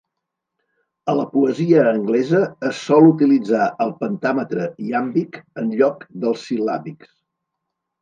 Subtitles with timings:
[1.11, 7.19] A la poesia anglesa, es sol utilitzar el pentàmetre iàmbic enlloc dels sil·làbics.